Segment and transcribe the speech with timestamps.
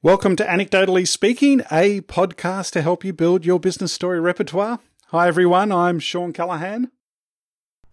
[0.00, 4.78] Welcome to Anecdotally Speaking, a podcast to help you build your business story repertoire.
[5.08, 5.72] Hi, everyone.
[5.72, 6.92] I'm Shawn Callahan.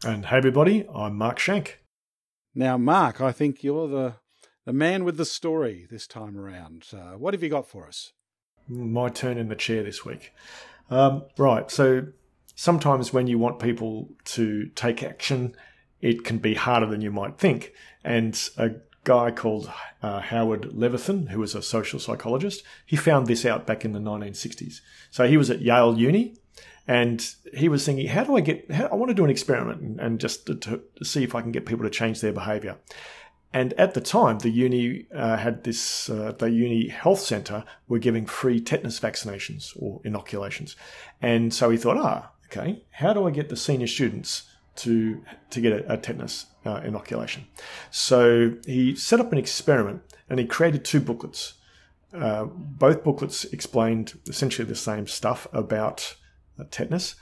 [0.06, 0.86] And hey, everybody.
[0.94, 1.80] I'm Mark Schenk.
[2.54, 4.14] Now, Mark, I think you're the,
[4.66, 6.86] the man with the story this time around.
[6.94, 8.12] Uh, what have you got for us?
[8.68, 10.32] My turn in the chair this week.
[10.92, 11.72] Um, right.
[11.72, 12.10] So
[12.54, 15.56] sometimes when you want people to take action,
[16.02, 17.74] it can be harder than you might think.
[18.04, 23.46] And a guy called uh, Howard Leventhal, who was a social psychologist, he found this
[23.46, 24.82] out back in the 1960s.
[25.12, 26.36] So he was at Yale Uni
[26.88, 29.82] and he was thinking, how do I get, how, I want to do an experiment
[29.82, 32.78] and, and just to, to, see if I can get people to change their behavior.
[33.54, 38.00] And at the time, the uni uh, had this, uh, the uni health center were
[38.00, 40.76] giving free tetanus vaccinations or inoculations.
[41.22, 44.44] And so he thought, ah, okay, how do I get the senior students
[44.76, 47.48] to to get a, a tetanus uh, inoculation.
[47.92, 51.54] So he set up an experiment and he created two booklets.
[52.14, 56.16] Uh, both booklets explained essentially the same stuff about
[56.60, 57.16] uh, tetanus,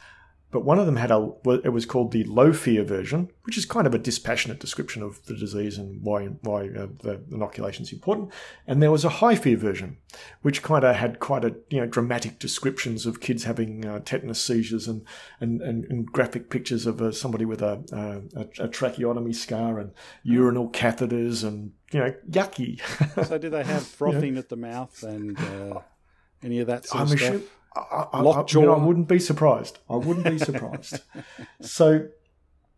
[0.53, 1.31] but one of them had a
[1.63, 5.25] it was called the low fear version, which is kind of a dispassionate description of
[5.25, 8.31] the disease and why why uh, the inoculation is important.
[8.67, 9.97] And there was a high fear version,
[10.43, 14.45] which kind of had quite a you know dramatic descriptions of kids having uh, tetanus
[14.45, 15.03] seizures and
[15.41, 19.91] and, and, and graphic pictures of uh, somebody with a, a, a tracheotomy scar and
[20.21, 22.79] urinal catheters and you know yucky.
[23.25, 25.79] so did they have frothing at the mouth and uh,
[26.43, 27.41] any of that sort I'm of stuff?
[27.75, 29.79] I, I, I, I, wouldn't be surprised.
[29.89, 30.99] I wouldn't be surprised.
[31.61, 32.07] so,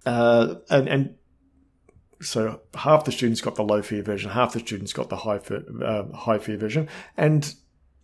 [0.06, 1.16] uh, and and
[2.22, 5.40] so half the students got the low fear version, half the students got the high
[5.40, 6.88] fear, uh, high fear version,
[7.18, 7.56] and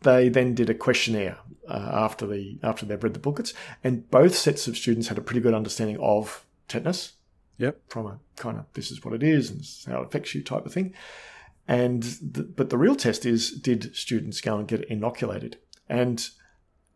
[0.02, 4.36] they then did a questionnaire uh, after the after they've read the booklets, and both
[4.36, 7.14] sets of students had a pretty good understanding of tetanus.
[7.58, 7.80] Yep.
[7.90, 10.34] From a kind of this is what it is and this is how it affects
[10.34, 10.94] you type of thing.
[11.68, 15.58] And the, but the real test is did students go and get inoculated?
[15.88, 16.28] And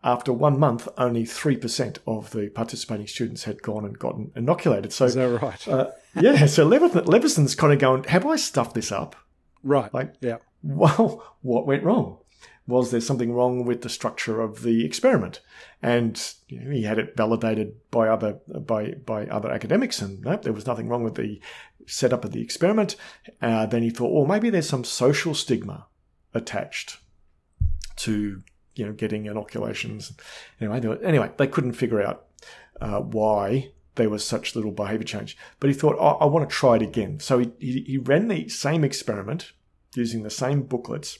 [0.05, 4.93] after one month, only 3% of the participating students had gone and gotten inoculated.
[4.93, 5.67] So, Is that right?
[5.67, 9.15] uh, yeah, so Leventhal's kind of going, have I stuffed this up?
[9.63, 9.91] Right.
[9.93, 10.37] Like, yeah.
[10.61, 12.19] Well, what went wrong?
[12.67, 15.41] Was there something wrong with the structure of the experiment?
[15.81, 20.41] And you know, he had it validated by other by by other academics, and nope,
[20.41, 21.39] there was nothing wrong with the
[21.85, 22.95] setup of the experiment.
[23.39, 25.85] Uh, then he thought, well, maybe there's some social stigma
[26.33, 26.97] attached
[27.97, 28.41] to
[28.75, 30.13] you know, getting inoculations.
[30.59, 32.27] Anyway, they were, anyway, they couldn't figure out
[32.81, 35.37] uh, why there was such little behavior change.
[35.59, 37.19] But he thought, oh, I want to try it again.
[37.19, 39.53] So he, he, he ran the same experiment
[39.95, 41.19] using the same booklets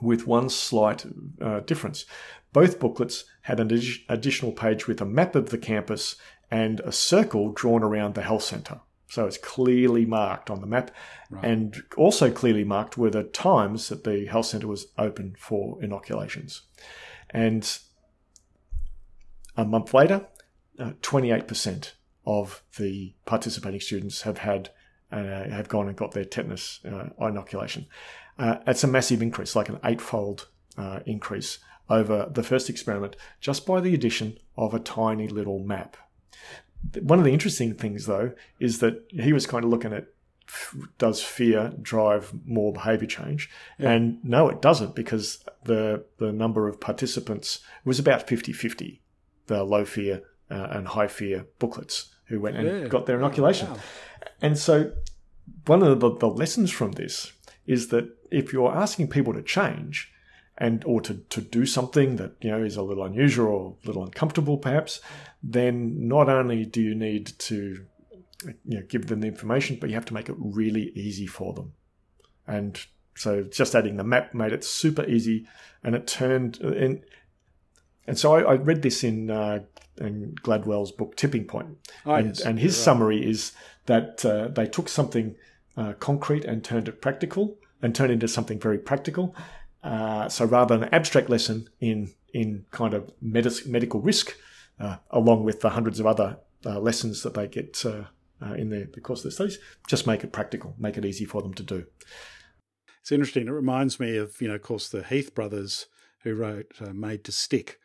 [0.00, 1.06] with one slight
[1.40, 2.04] uh, difference.
[2.52, 3.70] Both booklets had an
[4.08, 6.16] additional page with a map of the campus
[6.50, 8.80] and a circle drawn around the health centre.
[9.08, 10.90] So it's clearly marked on the map.
[11.30, 11.44] Right.
[11.44, 16.62] And also clearly marked were the times that the health centre was open for inoculations.
[17.30, 17.78] And
[19.56, 20.26] a month later,
[20.78, 21.92] uh, 28%
[22.26, 24.70] of the participating students have had
[25.12, 27.86] uh, have gone and got their tetanus uh, inoculation.
[28.38, 31.58] Uh, it's a massive increase, like an eightfold uh, increase
[31.88, 35.96] over the first experiment, just by the addition of a tiny little map.
[37.00, 40.06] One of the interesting things, though, is that he was kind of looking at
[40.98, 43.50] does fear drive more behavior change?
[43.78, 43.90] Yeah.
[43.90, 49.00] And no, it doesn't because the the number of participants was about 50-50,
[49.46, 52.88] the low fear uh, and high fear booklets who went and yeah.
[52.88, 53.70] got their inoculation.
[53.70, 53.78] Wow.
[54.40, 54.92] And so
[55.66, 57.32] one of the, the lessons from this
[57.66, 60.12] is that if you're asking people to change,
[60.58, 63.86] and or to, to do something that you know is a little unusual or a
[63.86, 65.00] little uncomfortable perhaps
[65.42, 67.84] then not only do you need to
[68.44, 71.52] you know give them the information but you have to make it really easy for
[71.52, 71.72] them
[72.46, 75.46] and so just adding the map made it super easy
[75.82, 77.02] and it turned in
[78.06, 79.60] and so I, I read this in, uh,
[79.98, 81.78] in Gladwell's book Tipping Point.
[82.04, 82.40] Oh, and, yes.
[82.40, 83.52] and his summary is
[83.86, 85.34] that uh, they took something
[85.76, 89.34] uh, concrete and turned it practical and turned into something very practical
[89.86, 94.36] uh, so rather than an abstract lesson in in kind of med- medical risk,
[94.80, 98.02] uh, along with the hundreds of other uh, lessons that they get uh,
[98.42, 101.24] uh, in the, the course of their studies, just make it practical, make it easy
[101.24, 101.86] for them to do.
[103.00, 103.46] It's interesting.
[103.46, 105.86] It reminds me of you know, of course, the Heath brothers
[106.24, 107.78] who wrote "Made to Stick"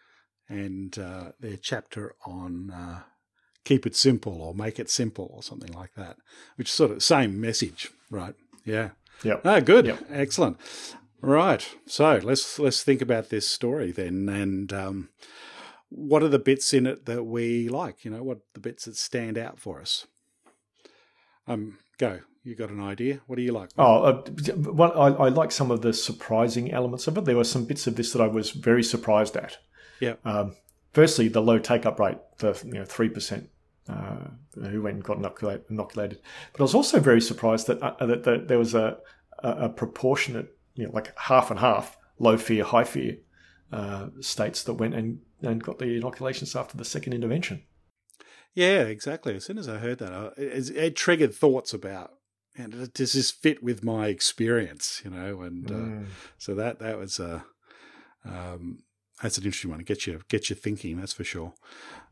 [0.49, 3.03] and their chapter on
[3.63, 6.17] keep it simple or make it simple or something like that,
[6.55, 8.33] which is sort of same message, right?
[8.65, 8.89] Yeah.
[9.23, 9.35] Yeah.
[9.45, 9.85] Ah, good.
[9.85, 10.05] Yep.
[10.09, 10.57] Excellent.
[11.21, 11.67] Right.
[11.85, 15.09] So let's let's think about this story then, and um,
[15.89, 18.03] what are the bits in it that we like?
[18.03, 20.07] You know, what the bits that stand out for us?
[21.47, 22.21] Um, go.
[22.43, 23.21] You got an idea?
[23.27, 23.69] What do you like?
[23.77, 24.23] Oh, uh,
[24.55, 27.25] well, I, I like some of the surprising elements of it.
[27.25, 29.59] There were some bits of this that I was very surprised at.
[29.99, 30.15] Yeah.
[30.25, 30.55] Um,
[30.91, 33.49] firstly, the low take up rate, the you know three percent
[33.87, 36.19] uh, who went and got inoculated, inoculated.
[36.53, 38.97] But I was also very surprised that uh, that, that, there was a,
[39.39, 43.17] a, a proportionate, you know, like half and half, low fear, high fear
[43.71, 47.63] uh, states that went and, and got the inoculations after the second intervention.
[48.53, 49.35] Yeah, exactly.
[49.35, 52.11] As soon as I heard that, I, it, it, triggered thoughts about,
[52.57, 55.01] and does this fit with my experience?
[55.05, 56.05] You know, and uh, mm.
[56.37, 57.45] so that that was a.
[58.25, 58.79] Um,
[59.21, 59.79] that's an interesting one.
[59.79, 60.99] It gets you get you thinking.
[60.99, 61.53] That's for sure.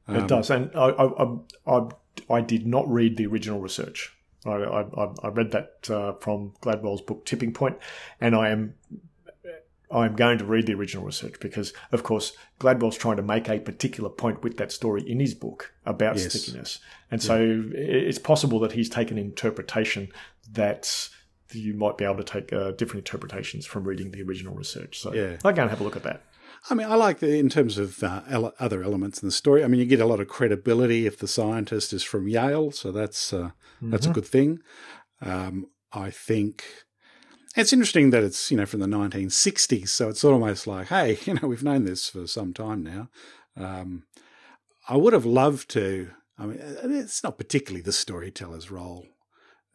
[0.08, 1.90] Um, it does, and I, I, I,
[2.30, 4.16] I, did not read the original research.
[4.46, 7.78] I, I, I read that uh, from Gladwell's book Tipping Point,
[8.22, 8.76] and I am
[9.92, 13.60] I'm going to read the original research because, of course, Gladwell's trying to make a
[13.60, 16.32] particular point with that story in his book about yes.
[16.32, 16.80] stickiness.
[17.10, 17.28] And yeah.
[17.28, 20.10] so it's possible that he's taken an interpretation
[20.52, 21.10] that
[21.52, 25.00] you might be able to take uh, different interpretations from reading the original research.
[25.00, 25.38] So yeah.
[25.44, 26.22] I'll go and have a look at that.
[26.70, 29.64] I mean, I like the, in terms of uh, ele- other elements in the story.
[29.64, 32.92] I mean, you get a lot of credibility if the scientist is from Yale, so
[32.92, 33.92] that's uh, mm-hmm.
[33.92, 34.16] that's a mm-hmm.
[34.16, 34.60] good thing.
[35.22, 36.64] Um, I think
[37.56, 41.36] it's interesting that it's you know from the 1960s, so it's almost like, hey, you
[41.36, 43.10] know, we've known this for some time now.
[43.56, 44.04] Um,
[44.88, 46.12] I would have loved to.
[46.38, 49.06] I mean, it's not particularly the storyteller's role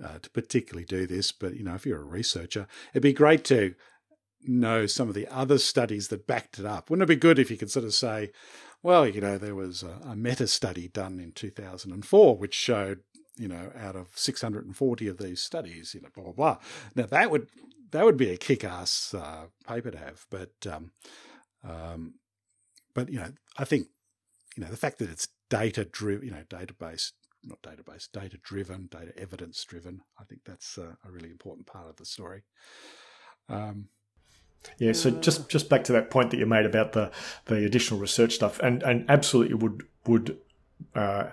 [0.03, 3.45] uh, to particularly do this, but you know, if you're a researcher, it'd be great
[3.45, 3.75] to
[4.47, 6.91] know some of the other studies that backed it up.
[6.91, 8.33] Wouldn't it be good if you could sort of say,
[8.83, 13.01] well, you know, there was a, a meta study done in 2004 which showed,
[13.37, 16.59] you know, out of 640 of these studies, you know, blah blah blah.
[16.95, 17.49] Now that would
[17.91, 20.91] that would be a kick-ass uh, paper to have, but um,
[21.63, 22.15] um,
[22.95, 23.89] but you know, I think
[24.57, 27.13] you know the fact that it's data driven, you know, database
[27.47, 30.01] not database, data driven, data evidence driven.
[30.19, 32.43] I think that's uh, a really important part of the story.
[33.49, 33.89] Um,
[34.79, 37.11] yeah, so just just back to that point that you made about the
[37.47, 40.39] the additional research stuff, and and absolutely would would
[40.95, 41.31] uh,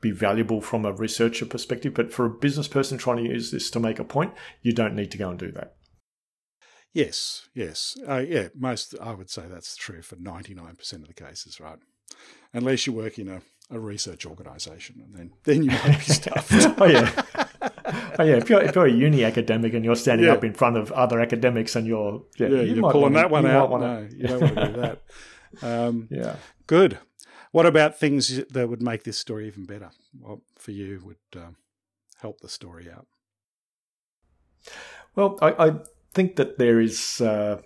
[0.00, 3.70] be valuable from a researcher perspective, but for a business person trying to use this
[3.70, 4.32] to make a point,
[4.62, 5.74] you don't need to go and do that.
[6.92, 8.48] Yes, yes, uh, yeah.
[8.54, 11.78] Most I would say that's true for ninety nine percent of the cases, right?
[12.52, 16.80] Unless you work in a, a research organisation, and then then you might be stuffed.
[16.80, 17.24] oh yeah.
[18.18, 20.34] oh, yeah, if you're if you're a uni academic and you're standing yeah.
[20.34, 23.46] up in front of other academics and you're yeah, yeah you are pulling that one
[23.46, 23.70] out.
[23.70, 24.02] Wanna...
[24.02, 25.02] No, you don't want to do that.
[25.62, 26.36] Um, yeah,
[26.66, 26.98] good.
[27.52, 29.90] What about things that would make this story even better?
[30.20, 31.56] What for you would um,
[32.20, 33.06] help the story out?
[35.16, 35.72] Well, I, I
[36.12, 37.62] think that there is uh,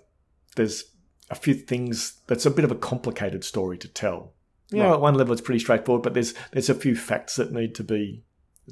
[0.55, 0.85] there's
[1.29, 4.33] a few things that's a bit of a complicated story to tell.
[4.71, 4.87] You right.
[4.87, 7.75] know, at one level it's pretty straightforward, but there's there's a few facts that need
[7.75, 8.23] to be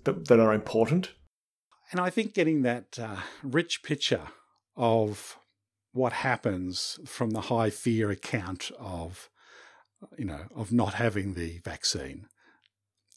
[0.06, 1.12] that, that are important
[1.92, 4.28] and I think getting that uh, rich picture
[4.76, 5.38] of
[5.92, 9.30] what happens from the high fear account of,
[10.18, 12.28] you know, of not having the vaccine.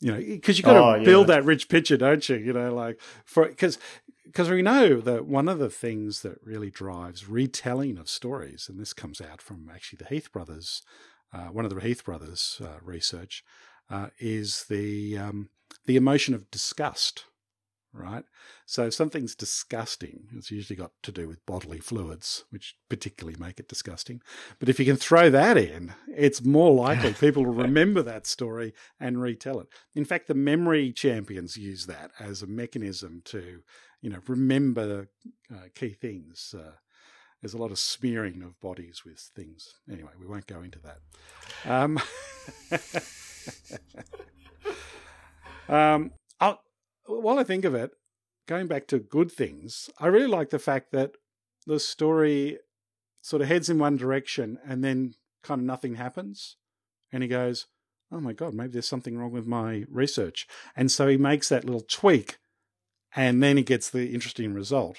[0.00, 1.36] You know, because you've got oh, to build yeah.
[1.36, 2.36] that rich picture, don't you?
[2.36, 3.78] You know, like for because
[4.24, 8.78] because we know that one of the things that really drives retelling of stories, and
[8.80, 10.82] this comes out from actually the Heath brothers,
[11.32, 13.44] uh, one of the Heath brothers' uh, research,
[13.88, 15.50] uh, is the um,
[15.86, 17.24] the emotion of disgust
[17.94, 18.24] right?
[18.66, 23.60] So if something's disgusting, it's usually got to do with bodily fluids, which particularly make
[23.60, 24.20] it disgusting.
[24.58, 28.74] But if you can throw that in, it's more likely people will remember that story
[28.98, 29.68] and retell it.
[29.94, 33.60] In fact, the memory champions use that as a mechanism to,
[34.02, 35.08] you know, remember
[35.54, 36.54] uh, key things.
[36.58, 36.72] Uh,
[37.40, 39.74] there's a lot of smearing of bodies with things.
[39.90, 40.98] Anyway, we won't go into that.
[41.70, 42.00] Um,
[45.68, 46.10] um,
[47.06, 47.92] while I think of it,
[48.46, 51.12] going back to good things, I really like the fact that
[51.66, 52.58] the story
[53.20, 56.56] sort of heads in one direction and then kind of nothing happens.
[57.12, 57.66] And he goes,
[58.12, 60.46] Oh my God, maybe there's something wrong with my research.
[60.76, 62.36] And so he makes that little tweak
[63.16, 64.98] and then he gets the interesting result.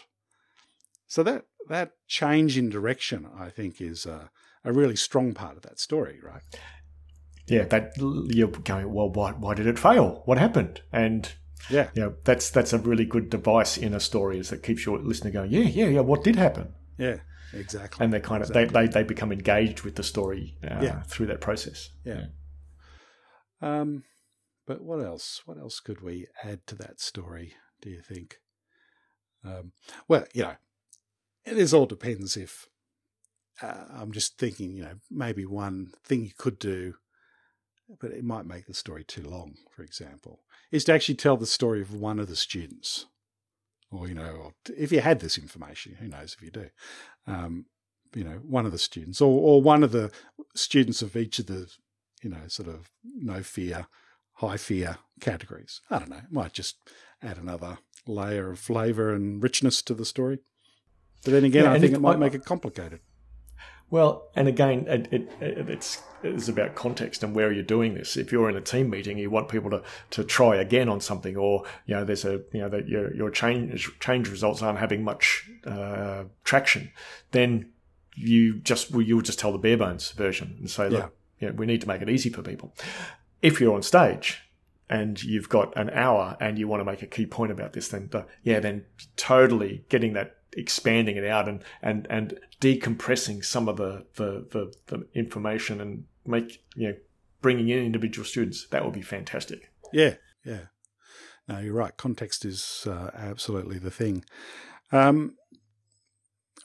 [1.07, 4.29] So that that change in direction, I think, is a,
[4.63, 6.41] a really strong part of that story, right?
[7.47, 10.23] Yeah, that you're going, well, why, why did it fail?
[10.25, 10.81] What happened?
[10.91, 11.31] And
[11.69, 14.99] yeah, yeah, that's that's a really good device in a story is that keeps your
[14.99, 15.99] listener going, yeah, yeah, yeah.
[16.01, 16.73] What did happen?
[16.97, 17.17] Yeah,
[17.53, 18.03] exactly.
[18.03, 18.81] And they kind of exactly.
[18.81, 21.01] they, they they become engaged with the story uh, yeah.
[21.03, 21.89] through that process.
[22.03, 22.25] Yeah.
[23.61, 23.79] yeah.
[23.79, 24.03] Um,
[24.67, 25.41] but what else?
[25.45, 27.53] What else could we add to that story?
[27.81, 28.37] Do you think?
[29.43, 29.73] Um,
[30.07, 30.55] well, you know,
[31.45, 32.67] this all depends if
[33.61, 36.95] uh, I'm just thinking, you know, maybe one thing you could do
[37.99, 41.45] but it might make the story too long, for example, is to actually tell the
[41.45, 43.05] story of one of the students.
[43.91, 46.69] Or, you know, if you had this information, who knows if you do,
[47.27, 47.65] um,
[48.13, 50.11] you know, one of the students or, or one of the
[50.55, 51.71] students of each of the,
[52.21, 53.87] you know, sort of no fear,
[54.35, 55.81] high fear categories.
[55.89, 56.17] I don't know.
[56.17, 56.77] It might just
[57.21, 57.77] add another
[58.07, 60.39] layer of flavour and richness to the story.
[61.23, 62.99] But then again, yeah, I think it might I, make it complicated.
[63.95, 68.17] Well, and again, it, it, it's it's about context and where you're doing this.
[68.17, 71.37] If you're in a team meeting, you want people to, to try again on something,
[71.37, 75.01] or you know, there's a you know that your your change change results aren't having
[75.01, 76.91] much uh, traction,
[77.31, 77.71] then
[78.17, 81.51] you just well, you'll just tell the bare bones version and say, look, yeah.
[81.51, 82.75] we need to make it easy for people.
[83.41, 84.41] If you're on stage
[84.89, 87.87] and you've got an hour and you want to make a key point about this,
[87.87, 88.83] then the, yeah, then
[89.15, 94.73] totally getting that expanding it out and and and decompressing some of the the, the,
[94.87, 96.95] the information and make you know
[97.41, 98.67] bringing in individual students.
[98.69, 99.71] That would be fantastic.
[99.93, 100.67] Yeah yeah.
[101.47, 101.95] No you're right.
[101.97, 104.23] Context is uh, absolutely the thing.
[104.91, 105.35] Um,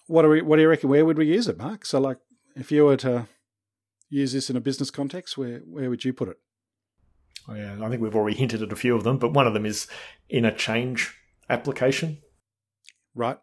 [0.06, 0.90] what do we what do you reckon?
[0.90, 1.84] Where would we use it mark?
[1.84, 2.18] So like
[2.54, 3.26] if you were to
[4.08, 6.36] use this in a business context where where would you put it?
[7.48, 7.76] Oh, yeah.
[7.82, 9.86] I think we've already hinted at a few of them but one of them is
[10.28, 11.16] in a change
[11.48, 12.18] application.
[13.14, 13.38] Right.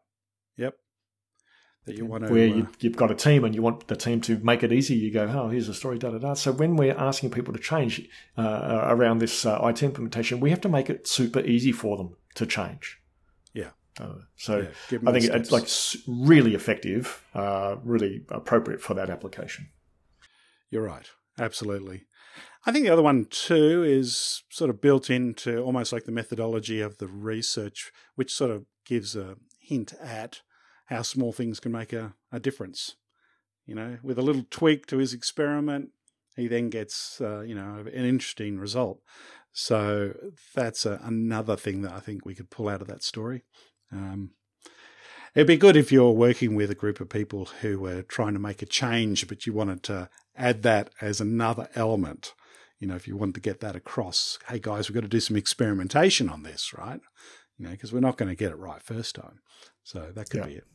[1.88, 3.96] That you want to, where you, have uh, got a team and you want the
[3.96, 4.96] team to make it easy.
[4.96, 6.34] You go, oh, here's a story, da da da.
[6.34, 10.60] So when we're asking people to change uh, around this uh, IT implementation, we have
[10.62, 13.00] to make it super easy for them to change.
[13.54, 13.70] Yeah.
[14.00, 15.70] Uh, so yeah, I think it's like
[16.06, 19.70] really effective, uh, really appropriate for that application.
[20.70, 21.10] You're right.
[21.40, 22.04] Absolutely.
[22.66, 26.82] I think the other one too is sort of built into almost like the methodology
[26.82, 30.42] of the research, which sort of gives a hint at
[30.88, 32.96] how small things can make a, a difference.
[33.66, 35.90] You know, with a little tweak to his experiment,
[36.36, 39.02] he then gets, uh, you know, an interesting result.
[39.52, 40.14] So
[40.56, 43.44] that's a, another thing that I think we could pull out of that story.
[43.92, 44.32] Um,
[45.36, 48.40] it'd be good if you're working with a group of people who were trying to
[48.40, 52.34] make a change, but you wanted to add that as another element.
[52.80, 55.20] You know, if you wanted to get that across, hey guys, we've got to do
[55.20, 57.02] some experimentation on this, right?
[57.58, 59.40] You know, because we're not going to get it right first time.
[59.84, 60.46] So that could yeah.
[60.46, 60.68] be it.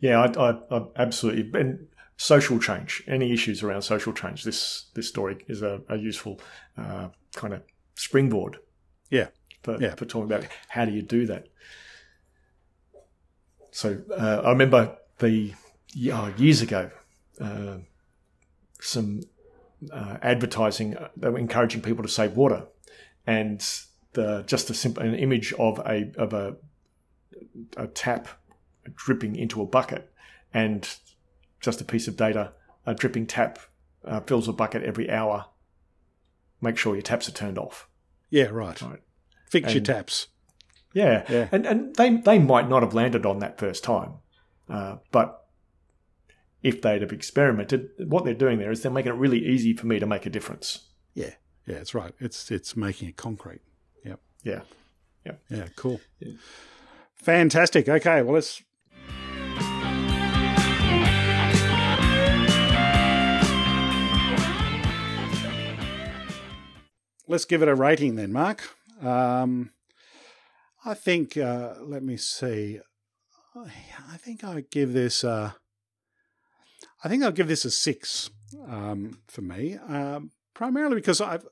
[0.00, 1.60] Yeah, I, I, I, absolutely.
[1.60, 6.40] And social change, any issues around social change, this this story is a, a useful
[6.76, 7.62] uh, kind of
[7.94, 8.58] springboard.
[9.10, 9.28] Yeah.
[9.62, 9.94] For, yeah.
[9.96, 11.48] for talking about how do you do that.
[13.72, 15.54] So uh, I remember the
[16.12, 16.90] oh, years ago,
[17.40, 17.78] uh,
[18.80, 19.22] some
[19.92, 22.66] uh, advertising uh, they were encouraging people to save water,
[23.26, 23.64] and
[24.14, 26.56] the just a simple an image of a of a
[27.76, 28.28] a tap
[28.94, 30.12] dripping into a bucket
[30.52, 30.96] and
[31.60, 32.52] just a piece of data.
[32.86, 33.58] A dripping tap
[34.04, 35.46] uh, fills a bucket every hour.
[36.60, 37.88] Make sure your taps are turned off.
[38.30, 38.80] Yeah, right.
[38.80, 39.00] right.
[39.48, 40.28] Fix and, your taps.
[40.94, 41.48] Yeah, yeah.
[41.52, 44.14] And and they they might not have landed on that first time,
[44.68, 45.46] uh, but
[46.62, 49.86] if they'd have experimented, what they're doing there is they're making it really easy for
[49.86, 50.88] me to make a difference.
[51.14, 51.34] Yeah,
[51.66, 52.14] yeah, it's right.
[52.18, 53.60] It's it's making it concrete.
[54.04, 54.20] Yep.
[54.42, 54.60] Yeah.
[55.24, 55.32] Yeah.
[55.50, 55.68] Yeah.
[55.76, 56.00] Cool.
[56.20, 56.32] Yeah.
[57.14, 57.88] Fantastic.
[57.88, 58.62] Okay, well, let's.
[67.30, 68.74] Let's give it a rating then, Mark.
[69.02, 69.72] Um,
[70.82, 72.80] I think, uh, let me see.
[73.54, 75.24] I think I give this.
[75.24, 75.52] I
[77.06, 78.30] think I'll give this a six
[78.66, 81.44] um, for me, um, primarily because I've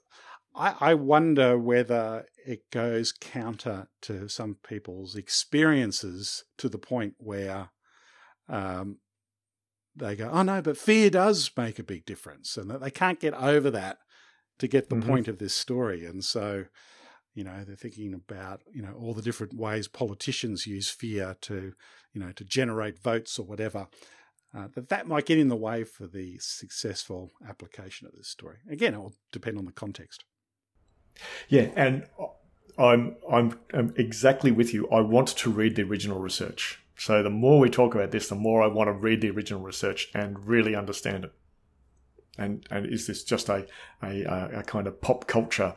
[0.55, 7.69] I, I wonder whether it goes counter to some people's experiences to the point where
[8.49, 8.99] um,
[9.95, 13.21] they go, oh no, but fear does make a big difference, and that they can't
[13.21, 13.99] get over that
[14.59, 15.09] to get the mm-hmm.
[15.09, 16.05] point of this story.
[16.05, 16.65] And so,
[17.35, 21.75] you know, they're thinking about you know all the different ways politicians use fear to
[22.13, 23.89] you know to generate votes or whatever.
[24.57, 28.57] Uh, that that might get in the way for the successful application of this story.
[28.71, 30.25] Again, it will depend on the context.
[31.49, 32.07] Yeah, and
[32.79, 34.89] I'm, I'm I'm exactly with you.
[34.89, 36.81] I want to read the original research.
[36.99, 39.61] So the more we talk about this, the more I want to read the original
[39.61, 41.33] research and really understand it.
[42.39, 43.67] And and is this just a
[44.03, 45.77] a, a kind of pop culture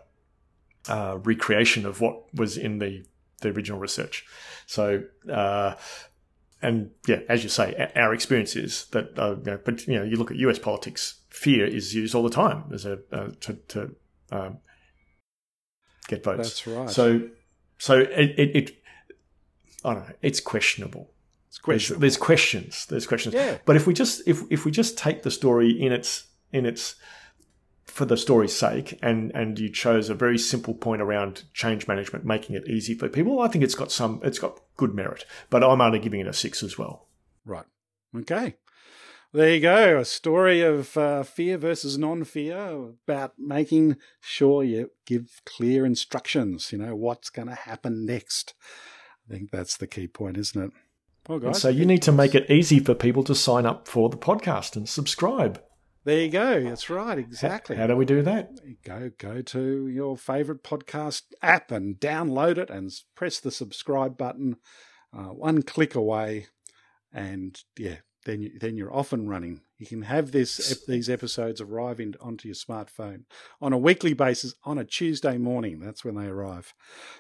[0.88, 3.06] uh, recreation of what was in the
[3.42, 4.26] the original research?
[4.66, 5.04] So.
[5.30, 5.76] Uh,
[6.62, 10.04] and yeah, as you say, our experience is that, uh, you know, but you know,
[10.04, 10.60] you look at U.S.
[10.60, 13.96] politics, fear is used all the time as a uh, to, to
[14.32, 14.58] um,
[16.10, 16.38] get votes.
[16.38, 16.90] That's right.
[16.90, 17.30] So,
[17.78, 18.84] so it, it, it
[19.86, 20.16] I don't know.
[20.22, 21.12] It's questionable.
[21.48, 22.02] It's questionable.
[22.02, 22.86] There's, there's, questions.
[22.88, 23.36] There's questions.
[23.36, 23.58] Yeah.
[23.66, 26.96] But if we just if if we just take the story in its in its
[27.86, 32.26] for the story's sake, and and you chose a very simple point around change management,
[32.26, 33.42] making it easy for people.
[33.42, 36.34] I think it's got some, it's got good merit, but I'm only giving it a
[36.34, 37.08] six as well.
[37.46, 37.66] Right.
[38.16, 38.56] Okay.
[39.32, 40.00] There you go.
[40.00, 46.72] A story of uh, fear versus non-fear about making sure you give clear instructions.
[46.72, 48.56] You know what's going to happen next.
[49.30, 50.72] I think that's the key point, isn't it?
[51.28, 54.10] Well, guys, so you need to make it easy for people to sign up for
[54.10, 55.62] the podcast and subscribe.
[56.06, 56.64] There you go.
[56.64, 57.18] That's right.
[57.18, 57.76] Exactly.
[57.76, 58.52] How, how do we do that?
[58.84, 64.58] Go go to your favorite podcast app and download it and press the subscribe button.
[65.14, 66.48] Uh, one click away,
[67.12, 69.62] and yeah, then you, then you're off and running.
[69.78, 73.24] You can have this these episodes arrive in, onto your smartphone
[73.62, 75.80] on a weekly basis on a Tuesday morning.
[75.80, 76.74] That's when they arrive.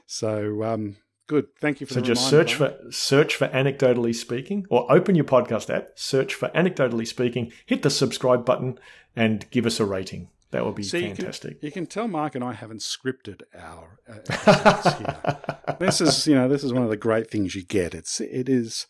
[0.05, 0.97] So um,
[1.29, 1.55] Good.
[1.57, 5.71] Thank you for so just search for search for anecdotally speaking, or open your podcast
[5.71, 8.79] app, search for anecdotally speaking, hit the subscribe button,
[9.15, 10.29] and give us a rating.
[10.49, 11.51] That would be so fantastic.
[11.51, 15.75] You can, you can, tell Mark and I haven't scripted our uh, here.
[15.79, 17.93] this is you know this is one of the great things you get.
[17.93, 18.87] It's it is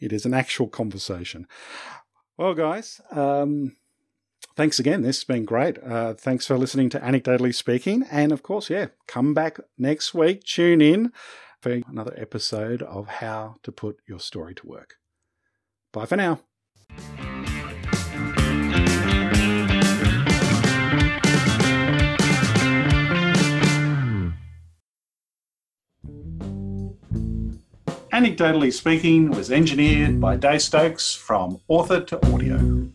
[0.00, 1.46] it is an actual conversation.
[2.38, 3.02] Well, guys.
[3.10, 3.76] Um,
[4.56, 5.02] thanks again.
[5.02, 5.76] This has been great.
[5.84, 8.06] Uh, thanks for listening to Anecdotally Speaking.
[8.10, 10.44] And of course, yeah, come back next week.
[10.44, 11.12] Tune in
[11.62, 14.96] for another episode of How to Put Your Story to Work.
[15.92, 16.40] Bye for now.
[28.12, 32.90] Anecdotally Speaking was engineered by Dave Stokes from author to audio.